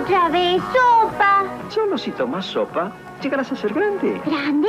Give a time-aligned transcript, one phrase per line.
[0.00, 1.44] Otra vez, sopa.
[1.68, 4.20] Solo si tomas sopa, llegarás a ser grande.
[4.24, 4.68] ¿Grande?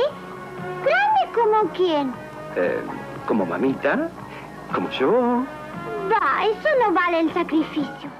[0.84, 2.12] ¿Grande como quién?
[2.56, 2.80] Eh,
[3.26, 4.08] como mamita,
[4.74, 5.44] como yo.
[6.10, 8.10] Va, eso no vale el sacrificio.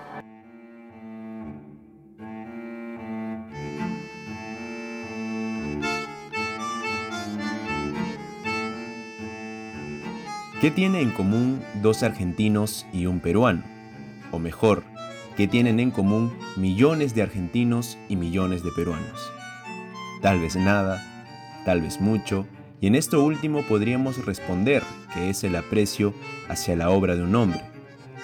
[10.63, 13.65] ¿Qué tiene en común dos argentinos y un peruano?
[14.31, 14.85] O mejor,
[15.43, 19.33] ¿qué tienen en común millones de argentinos y millones de peruanos?
[20.21, 21.03] Tal vez nada,
[21.65, 22.47] tal vez mucho,
[22.81, 26.15] y en esto último podríamos responder que es el aprecio
[26.49, 27.61] hacia la obra de un hombre,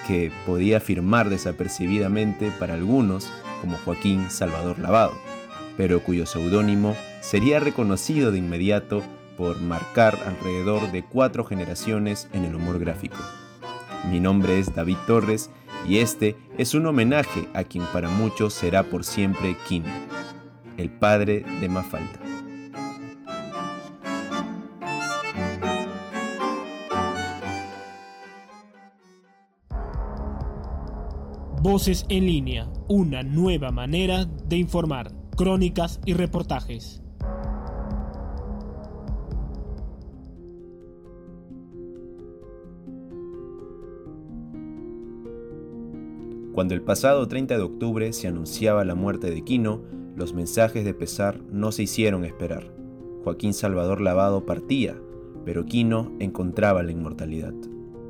[0.07, 3.29] que podía firmar desapercibidamente para algunos
[3.59, 5.11] como Joaquín Salvador Lavado,
[5.75, 9.03] pero cuyo seudónimo sería reconocido de inmediato
[9.35, 13.17] por marcar alrededor de cuatro generaciones en el humor gráfico.
[14.09, 15.49] Mi nombre es David Torres
[15.87, 19.89] y este es un homenaje a quien para muchos será por siempre Kino,
[20.77, 22.19] el padre de Mafalda.
[31.61, 37.03] Voces en línea, una nueva manera de informar, crónicas y reportajes.
[46.53, 49.81] Cuando el pasado 30 de octubre se anunciaba la muerte de Quino,
[50.15, 52.73] los mensajes de pesar no se hicieron esperar.
[53.23, 54.95] Joaquín Salvador Lavado partía,
[55.45, 57.53] pero Quino encontraba la inmortalidad.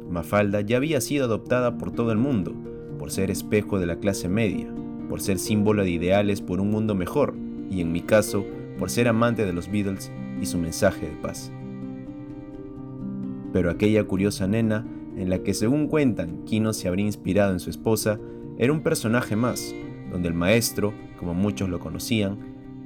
[0.09, 2.53] Mafalda ya había sido adoptada por todo el mundo,
[2.97, 4.73] por ser espejo de la clase media,
[5.09, 7.35] por ser símbolo de ideales por un mundo mejor,
[7.69, 8.45] y en mi caso,
[8.79, 11.51] por ser amante de los Beatles y su mensaje de paz.
[13.51, 14.85] Pero aquella curiosa nena,
[15.19, 18.19] en la que según cuentan, Quino se habría inspirado en su esposa,
[18.57, 19.73] era un personaje más,
[20.11, 22.37] donde el maestro, como muchos lo conocían,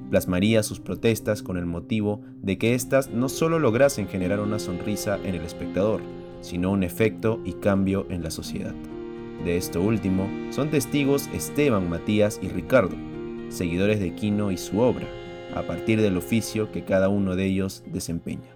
[0.09, 5.19] plasmaría sus protestas con el motivo de que éstas no solo lograsen generar una sonrisa
[5.23, 6.01] en el espectador,
[6.41, 8.75] sino un efecto y cambio en la sociedad.
[9.45, 12.95] De esto último son testigos Esteban, Matías y Ricardo,
[13.49, 15.07] seguidores de Quino y su obra,
[15.55, 18.52] a partir del oficio que cada uno de ellos desempeña.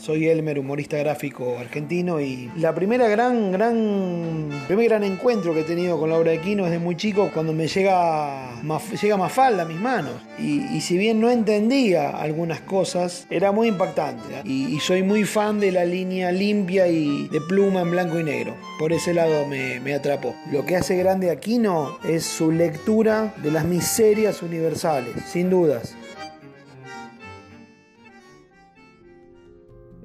[0.00, 5.64] Soy Elmer, humorista gráfico argentino y la primera gran, gran, primer gran encuentro que he
[5.64, 8.60] tenido con la obra de Quino desde muy chico cuando me llega,
[9.00, 10.12] llega Mafalda a mis manos.
[10.38, 14.42] Y, si bien no entendía algunas cosas, era muy impactante.
[14.44, 18.54] Y, soy muy fan de la línea limpia y de pluma en blanco y negro.
[18.78, 20.34] Por ese lado me, me atrapó.
[20.52, 25.96] Lo que hace grande a Quino es su lectura de las miserias universales, sin dudas.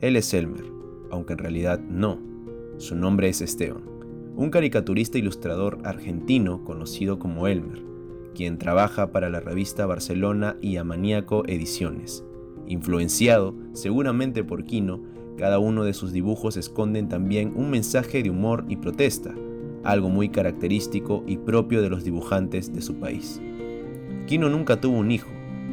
[0.02, 0.66] Él es Elmer,
[1.12, 2.18] aunque en realidad no.
[2.78, 3.84] Su nombre es Esteban,
[4.36, 7.84] un caricaturista ilustrador argentino conocido como Elmer,
[8.34, 12.26] quien trabaja para la revista Barcelona y Amaníaco Ediciones.
[12.66, 15.04] Influenciado seguramente por Quino,
[15.38, 19.36] cada uno de sus dibujos esconden también un mensaje de humor y protesta,
[19.84, 23.40] algo muy característico y propio de los dibujantes de su país.
[24.26, 25.30] Quino nunca tuvo un hijo,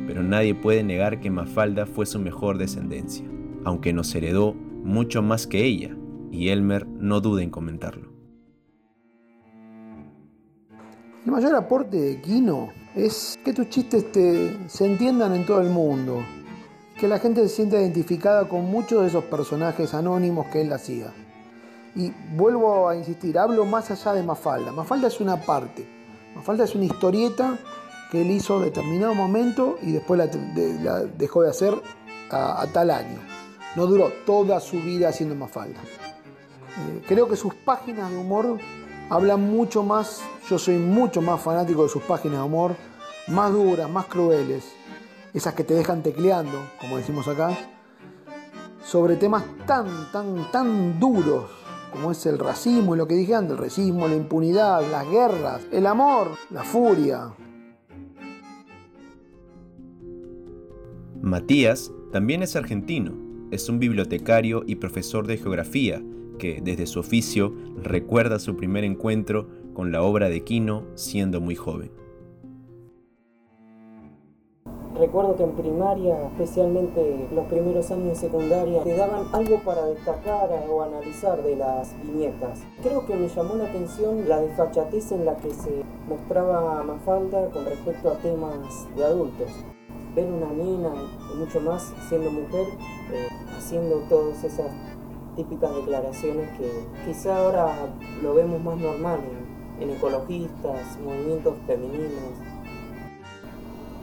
[0.06, 3.24] pero nadie puede negar que Mafalda fue su mejor descendencia
[3.64, 5.96] aunque nos heredó mucho más que ella,
[6.30, 8.08] y Elmer no duda en comentarlo.
[11.24, 14.06] El mayor aporte de Kino es que tus chistes
[14.66, 16.22] se entiendan en todo el mundo,
[16.98, 21.12] que la gente se sienta identificada con muchos de esos personajes anónimos que él hacía.
[21.94, 24.72] Y vuelvo a insistir, hablo más allá de Mafalda.
[24.72, 25.86] Mafalda es una parte,
[26.34, 27.58] Mafalda es una historieta
[28.10, 31.74] que él hizo determinado momento y después la, dejó de hacer
[32.30, 33.37] a tal año.
[33.76, 35.80] No duró toda su vida haciendo Mafalda.
[35.80, 38.58] Eh, creo que sus páginas de humor
[39.10, 42.76] hablan mucho más, yo soy mucho más fanático de sus páginas de humor,
[43.28, 44.64] más duras, más crueles,
[45.34, 47.56] esas que te dejan tecleando, como decimos acá,
[48.84, 51.50] sobre temas tan, tan, tan duros
[51.92, 55.62] como es el racismo y lo que dije antes, el racismo, la impunidad, las guerras,
[55.72, 57.34] el amor, la furia.
[61.20, 66.02] Matías también es argentino es un bibliotecario y profesor de geografía
[66.38, 71.54] que, desde su oficio, recuerda su primer encuentro con la obra de Quino siendo muy
[71.54, 71.90] joven.
[74.98, 80.48] Recuerdo que en primaria, especialmente los primeros años de secundaria, te daban algo para destacar
[80.68, 82.64] o analizar de las viñetas.
[82.82, 87.64] Creo que me llamó la atención la desfachatez en la que se mostraba Mafalda con
[87.64, 89.52] respecto a temas de adultos
[90.18, 90.90] ver una nena
[91.32, 92.66] y mucho más siendo mujer,
[93.12, 94.66] eh, haciendo todas esas
[95.36, 96.70] típicas declaraciones que
[97.06, 97.88] quizá ahora
[98.22, 99.20] lo vemos más normal
[99.80, 102.34] en ecologistas, movimientos femeninos.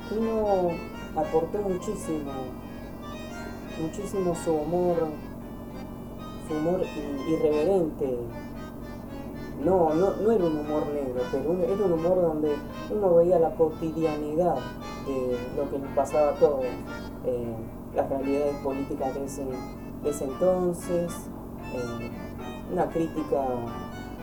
[0.07, 0.69] Kino
[1.17, 2.31] aportó muchísimo,
[3.81, 5.09] muchísimo su humor,
[6.47, 6.81] su humor
[7.27, 8.17] irreverente.
[9.65, 12.51] No, no, era un humor negro, pero era un humor donde
[12.93, 14.57] uno veía la cotidianidad
[15.05, 16.65] de lo que nos pasaba a todos,
[17.25, 17.55] eh,
[17.95, 21.11] las realidades políticas de ese, entonces,
[21.73, 22.11] eh,
[22.71, 23.43] una crítica,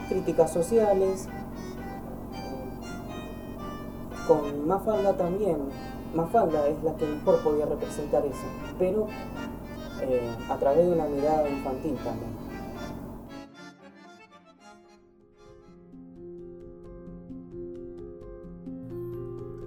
[0.09, 1.29] críticas sociales,
[4.27, 5.59] con Mafalda también.
[6.15, 8.47] Mafalda es la que mejor podía representar eso,
[8.79, 9.07] pero
[10.03, 12.52] eh, a través de una mirada infantil también.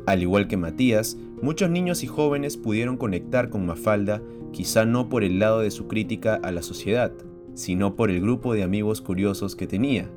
[0.06, 4.22] Al igual que Matías, muchos niños y jóvenes pudieron conectar con Mafalda,
[4.52, 7.12] quizá no por el lado de su crítica a la sociedad,
[7.56, 10.10] sino por el grupo de amigos curiosos que tenía.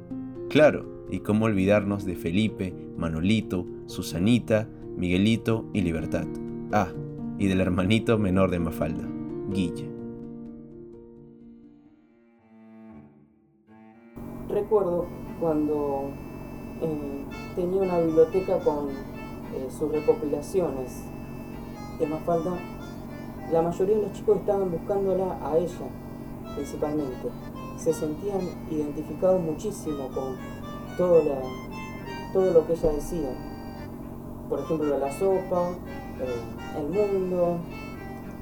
[0.50, 6.26] Claro, y cómo olvidarnos de Felipe, Manolito, Susanita, Miguelito y Libertad.
[6.72, 6.88] Ah,
[7.38, 9.08] y del hermanito menor de Mafalda,
[9.50, 9.88] Guille.
[14.50, 15.06] Recuerdo
[15.40, 16.10] cuando
[16.82, 17.24] eh,
[17.54, 18.88] tenía una biblioteca con
[19.54, 21.04] eh, sus recopilaciones
[21.98, 22.52] de Mafalda,
[23.50, 25.88] la mayoría de los chicos estaban buscándola a ella,
[26.54, 27.28] principalmente.
[27.76, 28.40] Se sentían
[28.70, 30.36] identificados muchísimo con
[30.96, 31.22] todo,
[32.32, 33.30] todo lo que ella decía.
[34.48, 35.70] Por ejemplo, la sopa,
[36.20, 37.58] eh, el mundo,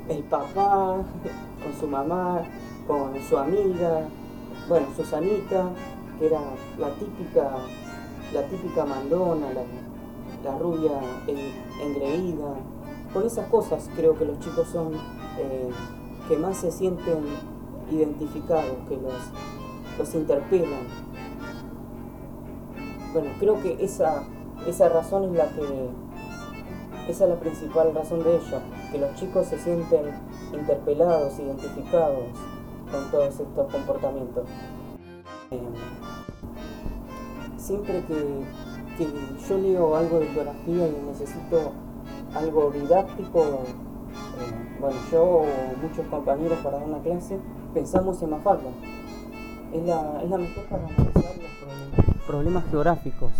[0.08, 1.04] el papá,
[1.62, 2.42] con su mamá,
[2.86, 4.08] con su amiga,
[4.68, 5.70] bueno, Susanita,
[6.18, 6.40] que era
[6.78, 7.50] la típica,
[8.32, 9.62] la típica mandona, la,
[10.52, 10.92] rubia
[11.82, 12.54] engreída.
[13.12, 14.94] Con esas cosas creo que los chicos son
[15.38, 15.70] eh,
[16.28, 17.24] que más se sienten
[17.90, 19.14] identificados, que los,
[19.98, 20.86] los interpelan.
[23.12, 24.24] Bueno, creo que esa,
[24.66, 25.88] esa razón es la que.
[27.08, 28.58] Esa es la principal razón de ello,
[28.90, 30.06] que los chicos se sienten
[30.52, 32.24] interpelados, identificados
[32.90, 34.44] con todos estos comportamientos.
[35.52, 35.60] Eh,
[37.56, 38.44] siempre que,
[38.96, 39.06] que,
[39.48, 41.72] yo leo algo de geografía y necesito
[42.34, 45.46] algo didáctico, eh, bueno, yo o
[45.82, 47.38] muchos compañeros para dar una clase,
[47.74, 48.70] pensamos en Mafalda.
[49.72, 51.36] Es la, es la mejor para analizar
[52.26, 53.30] problemas geográficos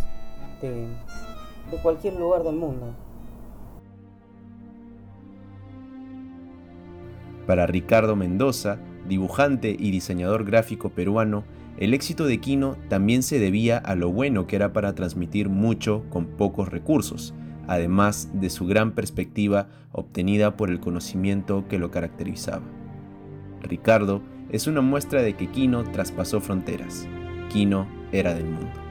[0.62, 0.86] de,
[1.82, 2.94] cualquier lugar del mundo.
[7.46, 11.44] Para Ricardo Mendoza, dibujante y diseñador gráfico peruano,
[11.78, 16.04] el éxito de Kino también se debía a lo bueno que era para transmitir mucho
[16.08, 17.34] con pocos recursos,
[17.68, 22.64] además de su gran perspectiva obtenida por el conocimiento que lo caracterizaba.
[23.62, 27.06] Ricardo es una muestra de que Kino traspasó fronteras.
[27.50, 28.85] Kino era del mundo.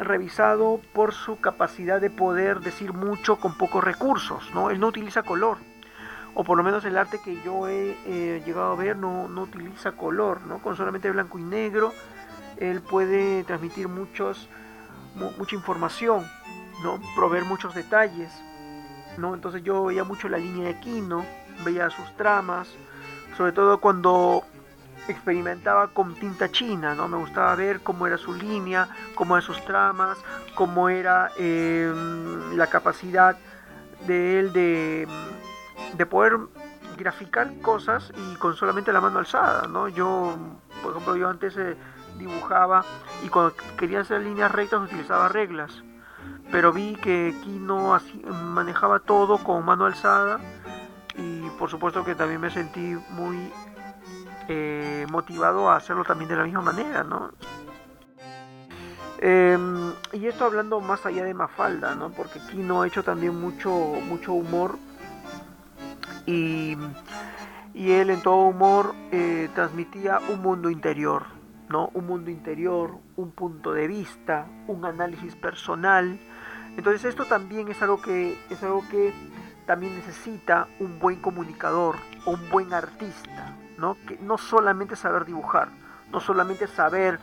[0.00, 4.70] Revisado por su capacidad de poder decir mucho con pocos recursos, ¿no?
[4.70, 5.58] Él no utiliza color,
[6.34, 9.42] o por lo menos el arte que yo he eh, llegado a ver no, no,
[9.42, 10.58] utiliza color, ¿no?
[10.58, 11.92] Con solamente blanco y negro,
[12.56, 14.48] él puede transmitir muchos,
[15.38, 16.26] mucha información,
[16.82, 17.00] ¿no?
[17.14, 18.32] Proveer muchos detalles.
[19.16, 19.34] ¿no?
[19.34, 21.24] Entonces yo veía mucho la línea de Kino,
[21.64, 22.68] veía sus tramas,
[23.36, 24.44] sobre todo cuando
[25.10, 27.08] experimentaba con tinta china, ¿no?
[27.08, 30.18] Me gustaba ver cómo era su línea, cómo eran sus tramas,
[30.54, 33.36] cómo era em, la capacidad
[34.06, 35.06] de él de,
[35.96, 36.38] de, poder
[36.96, 39.88] graficar cosas y con solamente la mano alzada, ¿no?
[39.88, 40.36] Yo,
[40.82, 41.76] por ejemplo, yo antes eh,
[42.18, 42.84] dibujaba
[43.24, 45.82] y cuando quería hacer líneas rectas utilizaba reglas
[46.50, 47.98] pero vi que Kino
[48.44, 50.40] manejaba todo con mano alzada
[51.16, 53.52] y por supuesto que también me sentí muy
[54.50, 57.30] eh, motivado a hacerlo también de la misma manera, ¿no?
[59.18, 62.10] Em, y esto hablando más allá de Mafalda, ¿no?
[62.10, 64.76] Porque Kino ha hecho también mucho, mucho humor
[66.26, 66.76] y,
[67.74, 71.26] y él en todo humor eh, transmitía un mundo interior,
[71.68, 71.90] ¿no?
[71.94, 76.18] Un mundo interior, un punto de vista, un análisis personal
[76.76, 79.12] entonces esto también es algo que es algo que
[79.66, 83.49] también necesita un buen comunicador un buen artista,
[83.80, 83.96] ¿no?
[84.06, 85.68] Que no solamente saber dibujar,
[86.12, 87.18] no solamente saber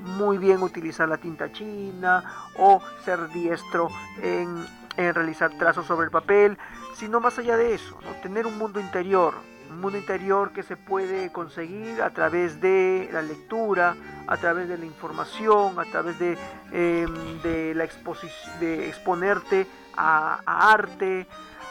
[0.00, 2.24] muy bien utilizar la tinta china
[2.56, 3.88] o ser diestro
[4.22, 4.64] en,
[4.96, 6.58] en realizar trazos sobre el papel,
[6.94, 8.10] sino más allá de eso, ¿no?
[8.22, 9.34] tener un mundo interior,
[9.70, 13.96] un mundo interior que se puede conseguir a través de la lectura,
[14.26, 16.36] a través de la información, a través de,
[16.72, 21.26] em, de la exposición, de exponerte a, arte,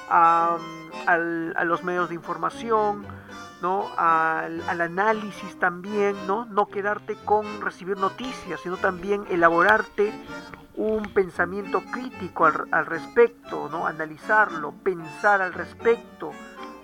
[0.10, 0.58] a,
[1.64, 3.06] los medios de información,
[3.62, 3.90] ¿no?
[3.98, 6.46] Al, análisis también, ¿no?
[6.46, 10.14] No quedarte con recibir noticias, sino también elaborarte
[10.76, 13.88] un pensamiento crítico al, al, respecto, ¿no?
[13.88, 16.32] Analizarlo, pensar al respecto,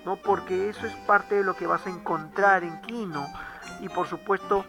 [0.05, 0.15] ¿no?
[0.15, 3.27] Porque eso es parte de lo que vas a encontrar en Kino.
[3.81, 4.65] Y por supuesto,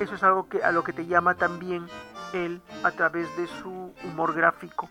[0.00, 1.86] eso es algo que, a lo que te llama también
[2.32, 4.88] él a través de su humor gráfico.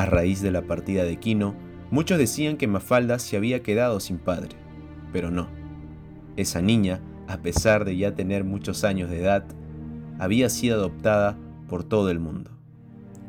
[0.00, 1.54] A raíz de la partida de Kino,
[1.90, 4.56] muchos decían que Mafalda se había quedado sin padre,
[5.12, 5.48] pero no.
[6.36, 9.44] Esa niña, a pesar de ya tener muchos años de edad,
[10.18, 11.36] había sido adoptada
[11.68, 12.50] por todo el mundo.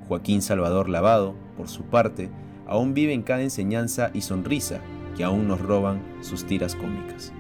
[0.08, 2.30] Joaquín Salvador Lavado, por su parte,
[2.66, 4.80] aún vive en cada enseñanza y sonrisa
[5.18, 7.34] que aún nos roban sus tiras cómicas.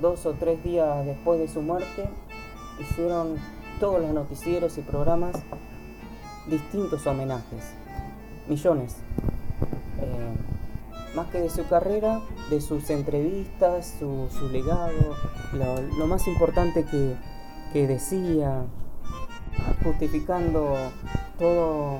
[0.00, 2.08] Dos o tres días después de su muerte,
[2.80, 3.36] hicieron
[3.80, 5.36] todos los noticieros y programas
[6.46, 7.72] distintos homenajes,
[8.48, 8.96] millones.
[10.00, 15.16] Eh, más que de su carrera, de sus entrevistas, su, legado,
[15.52, 17.14] lo, más importante que,
[17.72, 18.64] que, decía,
[19.82, 20.76] justificando
[21.38, 21.98] todo,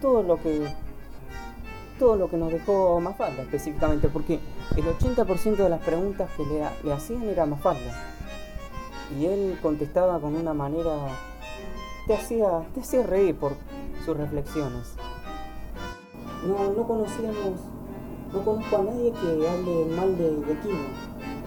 [0.00, 0.66] todo lo que
[1.98, 4.40] todo lo que nos dejó Mafalda específicamente, porque
[4.76, 7.94] el 80% de las preguntas que le, hacían era Mafalda.
[9.18, 10.90] Y él contestaba con una manera.
[12.06, 13.52] te hacía, te hacía reír por
[14.04, 14.94] sus reflexiones.
[16.46, 17.60] No, no conocíamos.
[18.32, 20.74] No conozco a nadie que hable mal de, de Kino.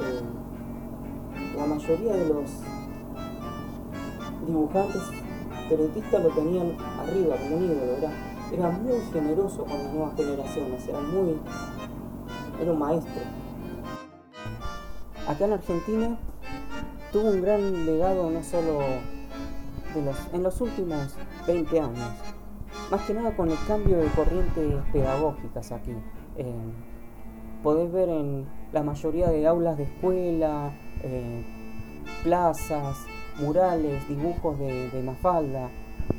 [0.01, 0.21] Eh,
[1.57, 2.51] la mayoría de los
[4.45, 5.01] dibujantes
[5.67, 8.11] periodistas lo tenían arriba como un ídolo, ¿verdad?
[8.51, 11.39] era muy generoso con las nuevas generaciones, era muy.
[12.61, 13.21] Era un maestro.
[15.27, 16.17] Acá en Argentina
[17.11, 18.79] tuvo un gran legado no solo
[19.93, 21.15] de los, en los últimos
[21.47, 22.11] 20 años,
[22.91, 25.95] más que nada con el cambio de corrientes pedagógicas aquí.
[26.37, 26.53] Eh,
[27.63, 30.71] podés ver en la mayoría de aulas de escuela,
[31.03, 31.43] eh,
[32.23, 32.97] plazas,
[33.39, 35.69] murales, dibujos de, Mafalda,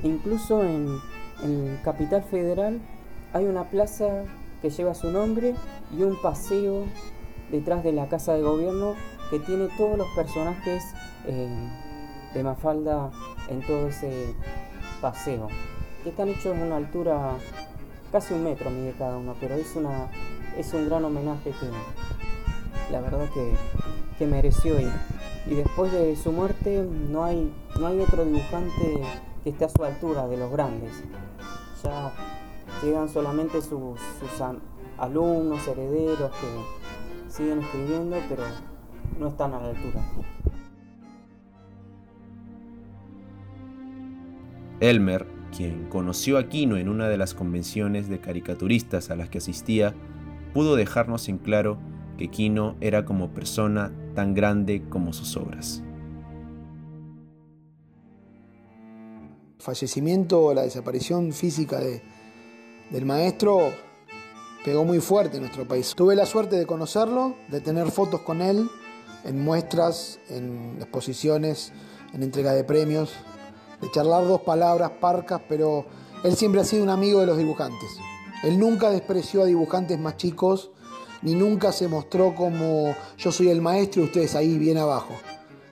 [0.03, 0.99] incluso en
[1.43, 2.81] en Capital Federal
[3.33, 4.25] hay una plaza
[4.63, 5.55] que lleva su nombre
[5.97, 6.85] y un paseo
[7.51, 8.95] detrás de la Casa de Gobierno
[9.31, 10.83] que tiene todos los personajes
[11.27, 11.49] eh,
[12.35, 13.11] de Mafalda
[13.49, 14.35] en todo ese
[15.01, 15.49] paseo.
[16.05, 17.33] Están hechos a una altura
[18.13, 20.09] casi un metro mide cada uno, pero es una
[20.57, 23.53] es un gran homenaje que la verdad que,
[24.19, 24.93] que mereció ir.
[25.47, 29.01] Y después de su muerte no hay, no hay otro dibujante
[29.45, 30.93] que esté a su altura de los grandes.
[31.85, 32.13] Ya
[32.83, 33.99] llegan solamente sus,
[34.99, 38.43] alumnos, herederos que siguen escribiendo, pero
[39.19, 40.05] no están a la altura.
[44.81, 49.39] Elmer, quien conoció a Quino en una de las convenciones de caricaturistas a las que
[49.39, 49.95] asistía,
[50.53, 51.79] pudo dejarnos en claro
[52.19, 55.83] que Quino era como persona tan grande como sus obras.
[59.67, 62.01] fallecimiento, la desaparición física de,
[62.91, 63.73] del maestro
[64.65, 65.95] pegó muy fuerte en nuestro país.
[65.95, 68.69] Tuve la suerte de conocerlo, de tener fotos con él
[69.25, 71.73] en muestras, en exposiciones,
[72.13, 73.13] en entrega de premios,
[73.81, 75.87] de charlar dos palabras parcas, pero
[76.25, 77.99] él siempre ha sido un amigo de los dibujantes.
[78.43, 80.71] Él nunca despreció a dibujantes más chicos,
[81.23, 85.15] ni nunca se mostró como yo soy el maestro y ustedes ahí bien abajo.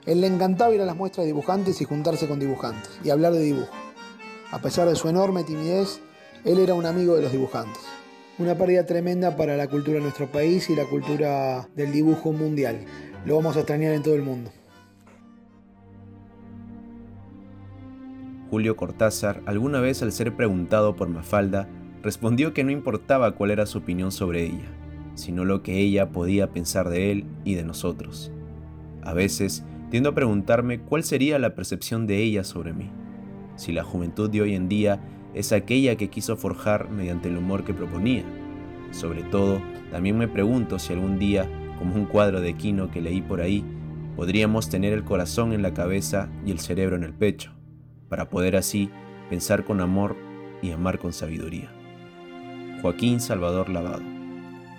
[0.05, 3.33] Él le encantaba ir a las muestras de dibujantes y juntarse con dibujantes y hablar
[3.33, 3.71] de dibujo.
[4.51, 5.99] A pesar de su enorme timidez,
[6.45, 7.81] él era un amigo de los dibujantes.
[8.37, 12.85] Una pérdida tremenda para la cultura de nuestro país y la cultura del dibujo mundial.
[13.25, 14.51] Lo vamos a extrañar en todo el mundo.
[18.51, 21.67] Julio Cortázar, alguna vez al ser preguntado por Mafalda,
[22.03, 24.71] respondió que no importaba cuál era su opinión sobre ella,
[25.15, 28.31] sino lo que ella podía pensar de él y de nosotros.
[29.01, 32.91] A veces tiendo a preguntarme cuál sería la percepción de ella sobre mí
[33.55, 34.99] si la juventud de hoy en día
[35.35, 38.23] es aquella que quiso forjar mediante el humor que proponía.
[38.91, 39.61] Sobre todo,
[39.91, 43.63] también me pregunto si algún día, como un cuadro de Quino que leí por ahí,
[44.15, 47.51] podríamos tener el corazón en la cabeza y el cerebro en el pecho,
[48.07, 48.89] para poder así
[49.29, 50.15] pensar con amor
[50.61, 51.69] y amar con sabiduría.
[52.81, 54.03] Joaquín Salvador Lavado.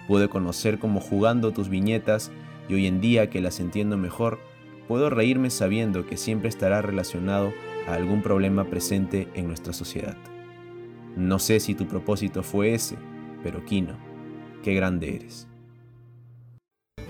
[0.08, 2.32] Pude conocer como jugando tus viñetas
[2.66, 4.38] y hoy en día que las entiendo mejor,
[4.88, 7.52] puedo reírme sabiendo que siempre estará relacionado
[7.86, 10.16] a algún problema presente en nuestra sociedad.
[11.16, 12.96] No sé si tu propósito fue ese,
[13.42, 13.96] pero Kino,
[14.62, 15.48] qué grande eres.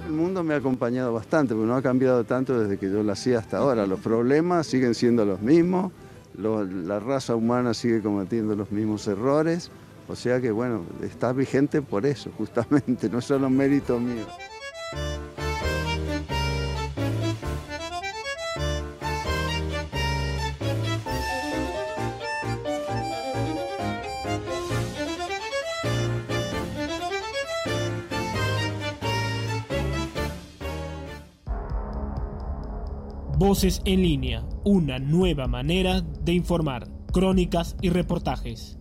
[0.06, 3.12] El mundo me ha acompañado bastante, porque no ha cambiado tanto desde que yo lo
[3.12, 3.84] hacía hasta ahora.
[3.84, 5.90] Los problemas siguen siendo los mismos,
[6.38, 9.72] la raza humana sigue cometiendo los mismos errores,
[10.06, 14.26] o sea que bueno, está vigente por eso, justamente, no solo mérito mío.
[33.46, 38.76] Voces en línea, una nueva manera de informar, crónicas y reportajes.